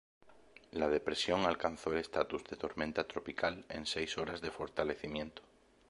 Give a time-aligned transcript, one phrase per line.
[0.71, 5.43] La depresión alcanzó el estatus de tormenta tropical en seis horas de fortalecimiento.